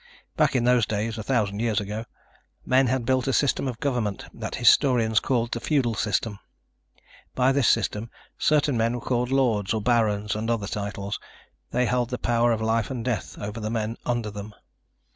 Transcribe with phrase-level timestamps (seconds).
[0.35, 2.05] Back in those days, a thousand years ago,
[2.65, 6.39] men had built a system of government that historians called the feudal system.
[7.35, 11.19] By this system certain men were called lords or barons and other titles.
[11.69, 14.55] They held the power of life and death over the men "under" them.